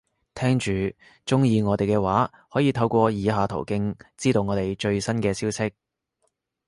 [0.33, 0.71] 聽住，
[1.27, 5.71] 鍾意我哋嘅話，可以透過以下途徑，知道我哋最新嘅消息